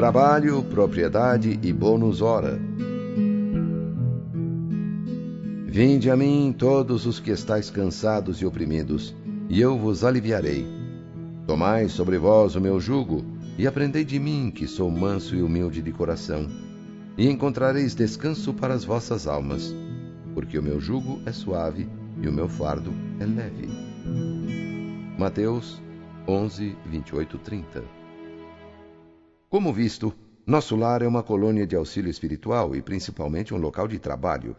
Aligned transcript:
Trabalho, 0.00 0.62
propriedade 0.62 1.60
e 1.62 1.70
bônus 1.74 2.22
hora. 2.22 2.58
Vinde 5.66 6.10
a 6.10 6.16
mim 6.16 6.54
todos 6.56 7.04
os 7.04 7.20
que 7.20 7.30
estáis 7.30 7.68
cansados 7.68 8.40
e 8.40 8.46
oprimidos, 8.46 9.14
e 9.50 9.60
eu 9.60 9.76
vos 9.76 10.02
aliviarei. 10.02 10.66
Tomai 11.46 11.86
sobre 11.90 12.16
vós 12.16 12.56
o 12.56 12.62
meu 12.62 12.80
jugo, 12.80 13.22
e 13.58 13.66
aprendei 13.66 14.02
de 14.02 14.18
mim, 14.18 14.50
que 14.50 14.66
sou 14.66 14.90
manso 14.90 15.36
e 15.36 15.42
humilde 15.42 15.82
de 15.82 15.92
coração, 15.92 16.48
e 17.18 17.28
encontrareis 17.28 17.94
descanso 17.94 18.54
para 18.54 18.72
as 18.72 18.86
vossas 18.86 19.26
almas, 19.26 19.76
porque 20.32 20.58
o 20.58 20.62
meu 20.62 20.80
jugo 20.80 21.20
é 21.26 21.30
suave 21.30 21.86
e 22.22 22.26
o 22.26 22.32
meu 22.32 22.48
fardo 22.48 22.90
é 23.20 23.26
leve. 23.26 23.68
Mateus 25.18 25.78
11, 26.26 26.74
28, 26.86 27.36
30 27.36 27.99
Como 29.50 29.72
visto, 29.72 30.14
nosso 30.46 30.76
lar 30.76 31.02
é 31.02 31.08
uma 31.08 31.24
colônia 31.24 31.66
de 31.66 31.74
auxílio 31.74 32.08
espiritual 32.08 32.76
e 32.76 32.80
principalmente 32.80 33.52
um 33.52 33.56
local 33.56 33.88
de 33.88 33.98
trabalho. 33.98 34.54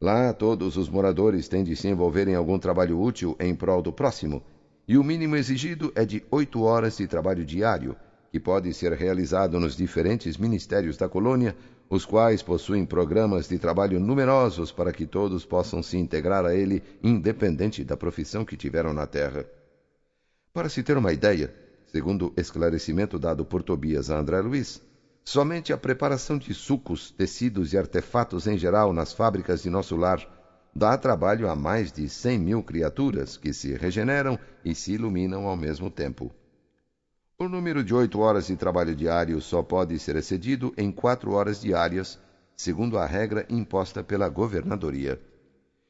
Lá, 0.00 0.32
todos 0.32 0.78
os 0.78 0.88
moradores 0.88 1.48
têm 1.48 1.62
de 1.62 1.76
se 1.76 1.86
envolver 1.88 2.26
em 2.26 2.34
algum 2.34 2.58
trabalho 2.58 2.98
útil 2.98 3.36
em 3.38 3.54
prol 3.54 3.82
do 3.82 3.92
próximo, 3.92 4.42
e 4.88 4.96
o 4.96 5.04
mínimo 5.04 5.36
exigido 5.36 5.92
é 5.94 6.06
de 6.06 6.24
oito 6.30 6.62
horas 6.62 6.96
de 6.96 7.06
trabalho 7.06 7.44
diário, 7.44 7.94
que 8.30 8.40
pode 8.40 8.72
ser 8.72 8.94
realizado 8.94 9.60
nos 9.60 9.76
diferentes 9.76 10.38
ministérios 10.38 10.96
da 10.96 11.10
colônia, 11.10 11.54
os 11.90 12.06
quais 12.06 12.42
possuem 12.42 12.86
programas 12.86 13.46
de 13.46 13.58
trabalho 13.58 14.00
numerosos 14.00 14.72
para 14.72 14.94
que 14.94 15.06
todos 15.06 15.44
possam 15.44 15.82
se 15.82 15.98
integrar 15.98 16.46
a 16.46 16.54
ele, 16.54 16.82
independente 17.02 17.84
da 17.84 17.98
profissão 17.98 18.46
que 18.46 18.56
tiveram 18.56 18.94
na 18.94 19.06
terra. 19.06 19.44
Para 20.54 20.70
se 20.70 20.82
ter 20.82 20.96
uma 20.96 21.12
ideia, 21.12 21.54
segundo 21.92 22.32
esclarecimento 22.36 23.18
dado 23.18 23.44
por 23.44 23.62
Tobias 23.62 24.10
a 24.10 24.18
André 24.18 24.40
Luiz, 24.40 24.82
Somente 25.24 25.72
a 25.72 25.78
preparação 25.78 26.36
de 26.36 26.52
sucos, 26.52 27.12
tecidos 27.12 27.72
e 27.72 27.78
artefatos 27.78 28.48
em 28.48 28.58
geral 28.58 28.92
nas 28.92 29.12
fábricas 29.12 29.62
de 29.62 29.70
nosso 29.70 29.96
lar 29.96 30.20
dá 30.74 30.96
trabalho 30.98 31.48
a 31.48 31.54
mais 31.54 31.92
de 31.92 32.08
cem 32.08 32.38
mil 32.38 32.62
criaturas 32.62 33.36
que 33.36 33.52
se 33.52 33.72
regeneram 33.74 34.38
e 34.64 34.74
se 34.74 34.92
iluminam 34.92 35.46
ao 35.46 35.56
mesmo 35.56 35.90
tempo. 35.90 36.32
O 37.38 37.48
número 37.48 37.84
de 37.84 37.94
oito 37.94 38.18
horas 38.20 38.46
de 38.48 38.56
trabalho 38.56 38.96
diário 38.96 39.40
só 39.40 39.62
pode 39.62 39.98
ser 39.98 40.16
excedido 40.16 40.72
em 40.76 40.90
quatro 40.90 41.32
horas 41.32 41.60
diárias, 41.60 42.18
segundo 42.56 42.98
a 42.98 43.06
regra 43.06 43.46
imposta 43.48 44.02
pela 44.02 44.28
governadoria. 44.28 45.20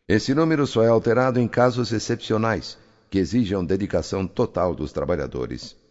Esse 0.07 0.35
número 0.35 0.67
só 0.67 0.83
é 0.83 0.89
alterado 0.89 1.41
em 1.41 1.49
casos 1.49 1.91
excepcionais, 1.93 2.77
que 3.09 3.19
exijam 3.19 3.65
dedicação 3.65 4.27
total 4.27 4.75
dos 4.75 4.93
trabalhadores. 4.93 5.82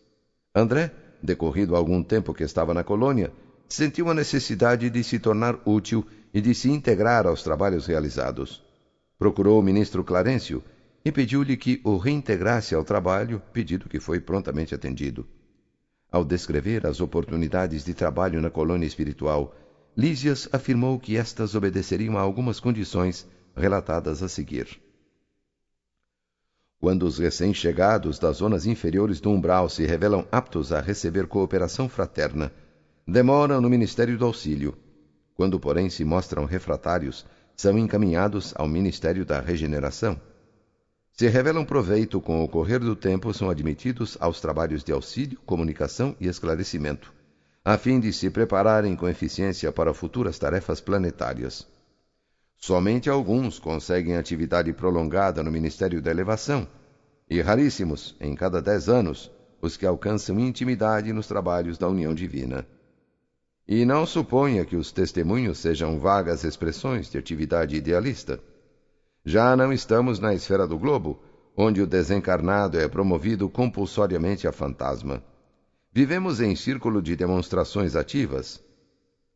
André 0.53 0.91
decorrido 1.21 1.75
algum 1.75 2.03
tempo 2.03 2.33
que 2.33 2.43
estava 2.43 2.73
na 2.73 2.83
colônia, 2.83 3.31
sentiu 3.69 4.09
a 4.09 4.13
necessidade 4.13 4.89
de 4.89 5.03
se 5.03 5.19
tornar 5.19 5.59
útil 5.65 6.05
e 6.33 6.41
de 6.41 6.53
se 6.55 6.69
integrar 6.69 7.27
aos 7.27 7.43
trabalhos 7.43 7.85
realizados. 7.85 8.63
Procurou 9.17 9.59
o 9.59 9.63
ministro 9.63 10.03
Clarencio 10.03 10.63
e 11.05 11.11
pediu-lhe 11.11 11.55
que 11.55 11.79
o 11.83 11.97
reintegrasse 11.97 12.73
ao 12.73 12.83
trabalho, 12.83 13.41
pedido 13.53 13.87
que 13.87 13.99
foi 13.99 14.19
prontamente 14.19 14.73
atendido. 14.73 15.27
Ao 16.11 16.25
descrever 16.25 16.85
as 16.85 16.99
oportunidades 16.99 17.85
de 17.85 17.93
trabalho 17.93 18.41
na 18.41 18.49
colônia 18.49 18.85
espiritual, 18.85 19.55
Lísias 19.95 20.47
afirmou 20.51 20.99
que 20.99 21.17
estas 21.17 21.53
obedeceriam 21.53 22.17
a 22.17 22.21
algumas 22.21 22.59
condições 22.59 23.27
relatadas 23.55 24.23
a 24.23 24.29
seguir. 24.29 24.81
Quando 26.81 27.03
os 27.03 27.19
recém-chegados 27.19 28.17
das 28.17 28.37
zonas 28.37 28.65
inferiores 28.65 29.21
do 29.21 29.29
umbral 29.29 29.69
se 29.69 29.85
revelam 29.85 30.25
aptos 30.31 30.73
a 30.73 30.81
receber 30.81 31.27
cooperação 31.27 31.87
fraterna, 31.87 32.51
demoram 33.07 33.61
no 33.61 33.69
Ministério 33.69 34.17
do 34.17 34.25
Auxílio. 34.25 34.75
Quando, 35.35 35.59
porém, 35.59 35.91
se 35.91 36.03
mostram 36.03 36.43
refratários, 36.43 37.23
são 37.55 37.77
encaminhados 37.77 38.51
ao 38.57 38.67
Ministério 38.67 39.23
da 39.23 39.39
Regeneração. 39.39 40.19
Se 41.11 41.27
revelam 41.27 41.63
proveito 41.63 42.19
com 42.19 42.43
o 42.43 42.47
correr 42.47 42.79
do 42.79 42.95
tempo, 42.95 43.31
são 43.31 43.47
admitidos 43.47 44.17
aos 44.19 44.41
trabalhos 44.41 44.83
de 44.83 44.91
auxílio, 44.91 45.37
comunicação 45.45 46.15
e 46.19 46.27
esclarecimento, 46.27 47.13
a 47.63 47.77
fim 47.77 47.99
de 47.99 48.11
se 48.11 48.27
prepararem 48.31 48.95
com 48.95 49.07
eficiência 49.07 49.71
para 49.71 49.93
futuras 49.93 50.39
tarefas 50.39 50.81
planetárias. 50.81 51.67
Somente 52.57 53.09
alguns 53.09 53.57
conseguem 53.57 54.17
atividade 54.17 54.71
prolongada 54.71 55.41
no 55.41 55.51
Ministério 55.51 55.99
da 55.99 56.11
Elevação, 56.11 56.67
e 57.31 57.39
raríssimos, 57.39 58.13
em 58.19 58.35
cada 58.35 58.61
dez 58.61 58.89
anos, 58.89 59.31
os 59.61 59.77
que 59.77 59.85
alcançam 59.85 60.37
intimidade 60.37 61.13
nos 61.13 61.27
trabalhos 61.27 61.77
da 61.77 61.87
união 61.87 62.13
divina. 62.13 62.67
E 63.65 63.85
não 63.85 64.05
suponha 64.05 64.65
que 64.65 64.75
os 64.75 64.91
testemunhos 64.91 65.57
sejam 65.57 65.97
vagas 65.97 66.43
expressões 66.43 67.09
de 67.09 67.17
atividade 67.17 67.77
idealista. 67.77 68.37
Já 69.23 69.55
não 69.55 69.71
estamos 69.71 70.19
na 70.19 70.33
esfera 70.33 70.67
do 70.67 70.77
globo, 70.77 71.23
onde 71.55 71.81
o 71.81 71.87
desencarnado 71.87 72.77
é 72.77 72.85
promovido 72.89 73.47
compulsoriamente 73.47 74.45
a 74.45 74.51
fantasma. 74.51 75.23
Vivemos 75.93 76.41
em 76.41 76.53
círculo 76.53 77.01
de 77.01 77.15
demonstrações 77.15 77.95
ativas, 77.95 78.61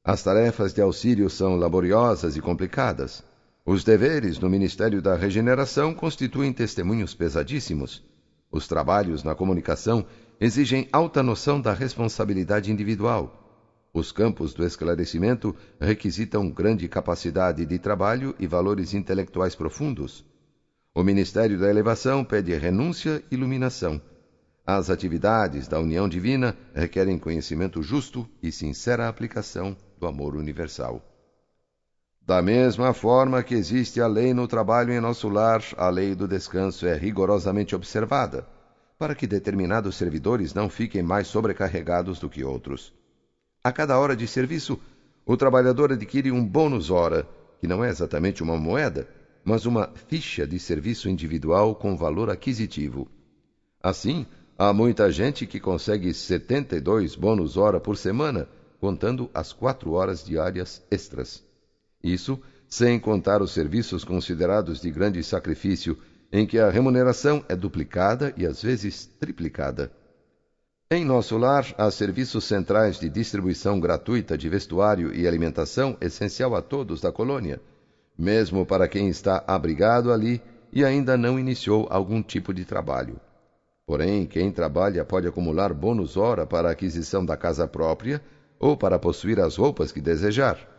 as 0.07 0.21
tarefas 0.21 0.71
de 0.71 0.81
auxílio 0.81 1.29
são 1.31 1.55
laboriosas 1.55 2.35
e 2.35 2.41
complicadas. 2.41 3.23
Os 3.67 3.83
deveres 3.83 4.37
no 4.37 4.47
Ministério 4.47 5.01
da 5.01 5.15
Regeneração 5.15 5.91
constituem 5.91 6.53
testemunhos 6.53 7.15
pesadíssimos. 7.15 8.03
Os 8.51 8.67
trabalhos 8.67 9.23
na 9.23 9.33
comunicação 9.33 10.05
exigem 10.39 10.87
alta 10.91 11.23
noção 11.23 11.59
da 11.59 11.73
responsabilidade 11.73 12.71
individual. 12.71 13.89
Os 13.91 14.11
campos 14.11 14.53
do 14.53 14.63
esclarecimento 14.63 15.55
requisitam 15.81 16.47
grande 16.51 16.87
capacidade 16.87 17.65
de 17.65 17.79
trabalho 17.79 18.35
e 18.37 18.45
valores 18.45 18.93
intelectuais 18.93 19.55
profundos. 19.55 20.23
O 20.93 21.01
Ministério 21.01 21.59
da 21.59 21.67
Elevação 21.67 22.23
pede 22.23 22.53
renúncia 22.53 23.23
e 23.31 23.33
iluminação. 23.33 23.99
As 24.63 24.91
atividades 24.91 25.67
da 25.67 25.79
união 25.79 26.07
divina 26.07 26.55
requerem 26.71 27.17
conhecimento 27.17 27.81
justo 27.81 28.29
e 28.43 28.51
sincera 28.51 29.07
aplicação 29.07 29.75
do 29.99 30.05
amor 30.05 30.35
universal. 30.35 31.14
Da 32.25 32.41
mesma 32.41 32.91
forma 32.91 33.43
que 33.43 33.53
existe 33.53 34.01
a 34.01 34.07
lei 34.07 34.33
no 34.33 34.47
trabalho 34.47 34.91
em 34.91 34.99
nosso 34.99 35.29
lar, 35.29 35.63
a 35.77 35.89
lei 35.91 36.15
do 36.15 36.27
descanso 36.27 36.87
é 36.87 36.97
rigorosamente 36.97 37.75
observada, 37.75 38.47
para 38.97 39.13
que 39.13 39.27
determinados 39.27 39.95
servidores 39.95 40.51
não 40.51 40.67
fiquem 40.67 41.03
mais 41.03 41.27
sobrecarregados 41.27 42.17
do 42.17 42.27
que 42.27 42.43
outros. 42.43 42.91
A 43.63 43.71
cada 43.71 43.99
hora 43.99 44.15
de 44.15 44.27
serviço, 44.27 44.79
o 45.23 45.37
trabalhador 45.37 45.91
adquire 45.91 46.31
um 46.31 46.43
bônus 46.43 46.89
hora, 46.89 47.27
que 47.59 47.67
não 47.67 47.83
é 47.83 47.89
exatamente 47.89 48.41
uma 48.41 48.57
moeda, 48.57 49.07
mas 49.43 49.67
uma 49.67 49.91
ficha 50.07 50.47
de 50.47 50.57
serviço 50.57 51.07
individual 51.07 51.75
com 51.75 51.95
valor 51.95 52.31
aquisitivo. 52.31 53.07
Assim, 53.79 54.25
há 54.57 54.73
muita 54.73 55.11
gente 55.11 55.45
que 55.45 55.59
consegue 55.59 56.11
72 56.11 57.15
bônus 57.15 57.55
hora 57.55 57.79
por 57.79 57.95
semana 57.95 58.49
contando 58.81 59.29
as 59.31 59.53
quatro 59.53 59.91
horas 59.91 60.25
diárias 60.25 60.83
extras. 60.89 61.45
Isso 62.05 62.39
sem 62.69 62.99
contar 62.99 63.41
os 63.41 63.51
serviços 63.51 64.03
considerados 64.03 64.79
de 64.79 64.91
grande 64.91 65.23
sacrifício, 65.23 65.97
em 66.31 66.45
que 66.45 66.59
a 66.59 66.69
remuneração 66.69 67.43
é 67.49 67.55
duplicada 67.55 68.31
e 68.37 68.45
às 68.45 68.61
vezes 68.61 69.07
triplicada. 69.19 69.91
Em 70.91 71.03
nosso 71.03 71.35
lar, 71.35 71.65
há 71.79 71.89
serviços 71.89 72.43
centrais 72.43 72.99
de 72.99 73.09
distribuição 73.09 73.79
gratuita 73.79 74.37
de 74.37 74.47
vestuário 74.47 75.15
e 75.15 75.27
alimentação 75.27 75.97
essencial 75.99 76.55
a 76.55 76.61
todos 76.61 77.01
da 77.01 77.11
colônia, 77.11 77.59
mesmo 78.15 78.67
para 78.67 78.87
quem 78.87 79.09
está 79.09 79.43
abrigado 79.47 80.11
ali 80.11 80.39
e 80.71 80.85
ainda 80.85 81.17
não 81.17 81.39
iniciou 81.39 81.87
algum 81.89 82.21
tipo 82.21 82.53
de 82.53 82.65
trabalho. 82.65 83.19
Porém, 83.87 84.27
quem 84.27 84.51
trabalha 84.51 85.03
pode 85.03 85.27
acumular 85.27 85.73
bônus 85.73 86.17
hora 86.17 86.45
para 86.45 86.69
a 86.69 86.71
aquisição 86.71 87.25
da 87.25 87.35
casa 87.35 87.67
própria 87.67 88.21
ou 88.59 88.77
para 88.77 88.99
possuir 88.99 89.39
as 89.39 89.55
roupas 89.55 89.91
que 89.91 90.01
desejar. 90.01 90.74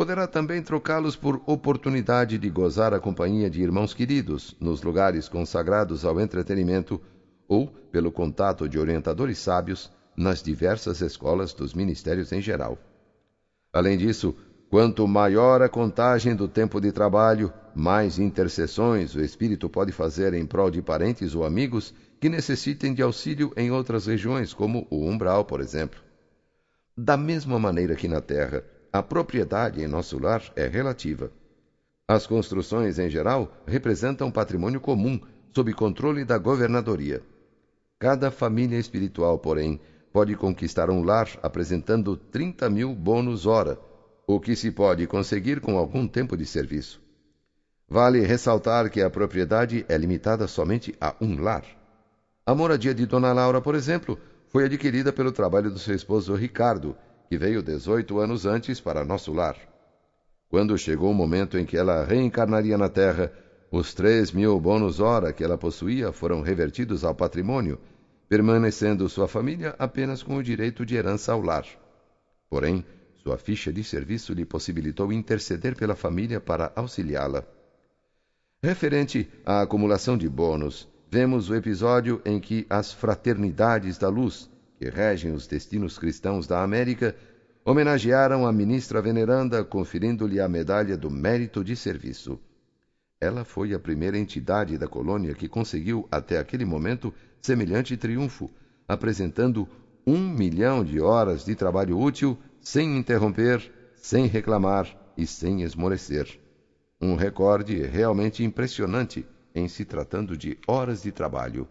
Poderá 0.00 0.26
também 0.26 0.62
trocá-los 0.62 1.14
por 1.14 1.42
oportunidade 1.44 2.38
de 2.38 2.48
gozar 2.48 2.94
a 2.94 2.98
companhia 2.98 3.50
de 3.50 3.60
irmãos 3.60 3.92
queridos 3.92 4.56
nos 4.58 4.82
lugares 4.82 5.28
consagrados 5.28 6.06
ao 6.06 6.18
entretenimento 6.18 6.98
ou 7.46 7.66
pelo 7.66 8.10
contato 8.10 8.66
de 8.66 8.78
orientadores 8.78 9.36
sábios 9.36 9.92
nas 10.16 10.42
diversas 10.42 11.02
escolas 11.02 11.52
dos 11.52 11.74
ministérios 11.74 12.32
em 12.32 12.40
geral. 12.40 12.78
Além 13.70 13.98
disso, 13.98 14.34
quanto 14.70 15.06
maior 15.06 15.60
a 15.60 15.68
contagem 15.68 16.34
do 16.34 16.48
tempo 16.48 16.80
de 16.80 16.92
trabalho, 16.92 17.52
mais 17.74 18.18
intercessões 18.18 19.14
o 19.14 19.20
espírito 19.20 19.68
pode 19.68 19.92
fazer 19.92 20.32
em 20.32 20.46
prol 20.46 20.70
de 20.70 20.80
parentes 20.80 21.34
ou 21.34 21.44
amigos 21.44 21.92
que 22.18 22.30
necessitem 22.30 22.94
de 22.94 23.02
auxílio 23.02 23.52
em 23.54 23.70
outras 23.70 24.06
regiões, 24.06 24.54
como 24.54 24.86
o 24.88 25.04
umbral, 25.04 25.44
por 25.44 25.60
exemplo. 25.60 26.00
Da 26.96 27.18
mesma 27.18 27.58
maneira 27.58 27.94
que 27.94 28.08
na 28.08 28.22
Terra, 28.22 28.64
a 28.92 29.02
propriedade 29.02 29.82
em 29.82 29.86
nosso 29.86 30.18
lar 30.18 30.42
é 30.56 30.66
relativa. 30.66 31.30
As 32.08 32.26
construções, 32.26 32.98
em 32.98 33.08
geral, 33.08 33.52
representam 33.66 34.30
patrimônio 34.30 34.80
comum, 34.80 35.20
sob 35.52 35.72
controle 35.74 36.24
da 36.24 36.38
governadoria. 36.38 37.22
Cada 37.98 38.30
família 38.30 38.78
espiritual, 38.78 39.38
porém, 39.38 39.80
pode 40.12 40.34
conquistar 40.34 40.90
um 40.90 41.04
lar 41.04 41.28
apresentando 41.42 42.16
30 42.16 42.68
mil 42.68 42.94
bônus 42.94 43.46
hora, 43.46 43.78
o 44.26 44.40
que 44.40 44.56
se 44.56 44.70
pode 44.70 45.06
conseguir 45.06 45.60
com 45.60 45.76
algum 45.76 46.06
tempo 46.08 46.36
de 46.36 46.44
serviço. 46.44 47.00
Vale 47.88 48.20
ressaltar 48.20 48.90
que 48.90 49.02
a 49.02 49.10
propriedade 49.10 49.84
é 49.88 49.96
limitada 49.96 50.46
somente 50.46 50.94
a 51.00 51.14
um 51.20 51.40
lar. 51.40 51.64
A 52.46 52.54
moradia 52.54 52.94
de 52.94 53.06
Dona 53.06 53.32
Laura, 53.32 53.60
por 53.60 53.74
exemplo, 53.74 54.18
foi 54.48 54.64
adquirida 54.64 55.12
pelo 55.12 55.30
trabalho 55.30 55.70
do 55.70 55.78
seu 55.78 55.94
esposo 55.94 56.34
Ricardo, 56.34 56.96
que 57.30 57.38
veio 57.38 57.62
18 57.62 58.18
anos 58.18 58.44
antes 58.44 58.80
para 58.80 59.04
nosso 59.04 59.32
lar. 59.32 59.56
Quando 60.48 60.76
chegou 60.76 61.12
o 61.12 61.14
momento 61.14 61.56
em 61.56 61.64
que 61.64 61.76
ela 61.76 62.04
reencarnaria 62.04 62.76
na 62.76 62.88
Terra, 62.88 63.32
os 63.70 63.94
três 63.94 64.32
mil 64.32 64.58
bônus 64.58 64.98
hora 64.98 65.32
que 65.32 65.44
ela 65.44 65.56
possuía 65.56 66.10
foram 66.10 66.42
revertidos 66.42 67.04
ao 67.04 67.14
patrimônio, 67.14 67.78
permanecendo 68.28 69.08
sua 69.08 69.28
família 69.28 69.76
apenas 69.78 70.24
com 70.24 70.38
o 70.38 70.42
direito 70.42 70.84
de 70.84 70.96
herança 70.96 71.30
ao 71.30 71.40
lar. 71.40 71.64
Porém, 72.48 72.84
sua 73.22 73.38
ficha 73.38 73.72
de 73.72 73.84
serviço 73.84 74.32
lhe 74.32 74.44
possibilitou 74.44 75.12
interceder 75.12 75.76
pela 75.76 75.94
família 75.94 76.40
para 76.40 76.72
auxiliá-la. 76.74 77.44
Referente 78.60 79.30
à 79.46 79.60
acumulação 79.60 80.18
de 80.18 80.28
bônus, 80.28 80.88
vemos 81.08 81.48
o 81.48 81.54
episódio 81.54 82.20
em 82.24 82.40
que 82.40 82.66
as 82.68 82.92
Fraternidades 82.92 83.98
da 83.98 84.08
Luz, 84.08 84.50
que 84.80 84.88
regem 84.88 85.32
os 85.32 85.46
destinos 85.46 85.98
cristãos 85.98 86.46
da 86.46 86.62
América, 86.62 87.14
homenagearam 87.66 88.46
a 88.46 88.52
ministra 88.52 89.02
veneranda 89.02 89.62
conferindo-lhe 89.62 90.40
a 90.40 90.48
medalha 90.48 90.96
do 90.96 91.10
mérito 91.10 91.62
de 91.62 91.76
serviço. 91.76 92.40
Ela 93.20 93.44
foi 93.44 93.74
a 93.74 93.78
primeira 93.78 94.16
entidade 94.16 94.78
da 94.78 94.88
colônia 94.88 95.34
que 95.34 95.46
conseguiu, 95.50 96.08
até 96.10 96.38
aquele 96.38 96.64
momento, 96.64 97.12
semelhante 97.42 97.94
triunfo, 97.94 98.50
apresentando 98.88 99.68
um 100.06 100.18
milhão 100.18 100.82
de 100.82 100.98
horas 100.98 101.44
de 101.44 101.54
trabalho 101.54 101.98
útil 102.00 102.38
sem 102.58 102.96
interromper, 102.96 103.70
sem 103.96 104.24
reclamar 104.24 104.88
e 105.14 105.26
sem 105.26 105.60
esmorecer. 105.60 106.40
Um 106.98 107.16
recorde 107.16 107.82
realmente 107.82 108.42
impressionante 108.42 109.26
em 109.54 109.68
se 109.68 109.84
tratando 109.84 110.38
de 110.38 110.56
horas 110.66 111.02
de 111.02 111.12
trabalho. 111.12 111.68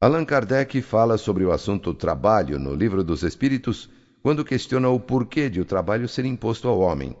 Allan 0.00 0.24
Kardec 0.24 0.80
fala 0.80 1.18
sobre 1.18 1.44
o 1.44 1.50
assunto 1.50 1.92
trabalho 1.92 2.56
no 2.56 2.72
Livro 2.72 3.02
dos 3.02 3.24
Espíritos 3.24 3.90
quando 4.22 4.44
questiona 4.44 4.88
o 4.88 5.00
porquê 5.00 5.50
de 5.50 5.60
o 5.60 5.64
trabalho 5.64 6.08
ser 6.08 6.24
imposto 6.24 6.68
ao 6.68 6.78
homem. 6.78 7.16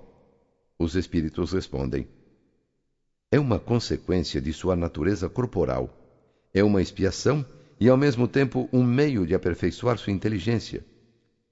Os 0.78 0.94
espíritos 0.94 1.52
respondem: 1.52 2.06
é 3.32 3.40
uma 3.40 3.58
consequência 3.58 4.40
de 4.40 4.52
sua 4.52 4.76
natureza 4.76 5.28
corporal. 5.28 5.90
É 6.54 6.62
uma 6.62 6.80
expiação 6.80 7.44
e, 7.80 7.88
ao 7.88 7.96
mesmo 7.96 8.28
tempo, 8.28 8.68
um 8.72 8.84
meio 8.84 9.26
de 9.26 9.34
aperfeiçoar 9.34 9.98
sua 9.98 10.12
inteligência. 10.12 10.86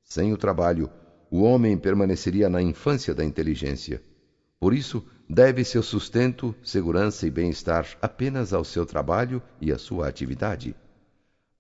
Sem 0.05 0.33
o 0.33 0.37
trabalho, 0.37 0.89
o 1.29 1.43
homem 1.43 1.77
permaneceria 1.77 2.49
na 2.49 2.63
infância 2.63 3.13
da 3.13 3.25
inteligência. 3.25 4.01
Por 4.61 4.73
isso, 4.73 5.05
deve 5.29 5.65
seu 5.65 5.83
sustento, 5.83 6.55
segurança 6.63 7.27
e 7.27 7.31
bem-estar 7.33 7.99
apenas 8.01 8.53
ao 8.53 8.63
seu 8.63 8.87
trabalho 8.87 9.43
e 9.61 9.73
à 9.73 9.77
sua 9.77 10.07
atividade. 10.07 10.77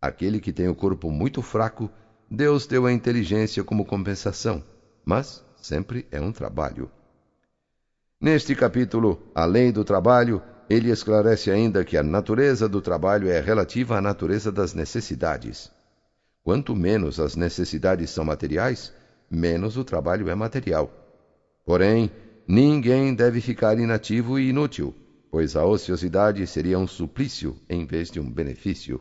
Aquele 0.01 0.41
que 0.41 0.53
tem 0.53 0.69
o 0.69 0.75
corpo 0.75 1.11
muito 1.11 1.43
fraco, 1.43 1.91
Deus 2.31 2.67
deu 2.67 2.87
a 2.87 2.93
inteligência 2.93 3.65
como 3.65 3.85
compensação, 3.85 4.63
mas 5.05 5.45
sempre 5.57 6.07
é 6.11 6.21
um 6.21 6.33
trabalho. 6.33 6.91
Neste 8.21 8.55
capítulo, 8.55 9.31
além 9.35 9.73
do 9.73 9.85
trabalho, 9.85 10.43
ele 10.69 10.91
esclarece 10.91 11.51
ainda 11.51 11.85
que 11.85 11.97
a 11.97 12.03
natureza 12.03 12.69
do 12.69 12.81
trabalho 12.81 13.29
é 13.29 13.41
relativa 13.41 13.99
à 13.99 14.01
natureza 14.01 14.51
das 14.51 14.75
necessidades. 14.75 15.71
Quanto 16.43 16.75
menos 16.75 17.21
as 17.21 17.37
necessidades 17.37 18.11
são 18.11 18.25
materiais, 18.25 18.93
menos 19.31 19.77
o 19.77 19.85
trabalho 19.85 20.29
é 20.29 20.35
material. 20.35 20.91
Porém, 21.65 22.11
ninguém 22.47 23.15
deve 23.15 23.41
ficar 23.41 23.79
inativo 23.79 24.39
e 24.39 24.51
inútil, 24.51 24.95
pois 25.31 25.57
a 25.57 25.65
ociosidade 25.65 26.47
seria 26.47 26.79
um 26.79 26.87
suplício 26.87 27.57
em 27.69 27.85
vez 27.85 28.11
de 28.11 28.21
um 28.21 28.31
benefício. 28.31 29.01